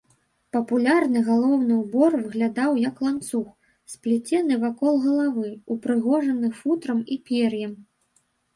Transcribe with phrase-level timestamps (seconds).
[0.55, 3.53] Папулярны галаўны ўбор выглядаў як ланцуг,
[3.95, 5.47] сплецены вакол галавы,
[5.79, 7.81] упрыгожаны футрам і пер'ем.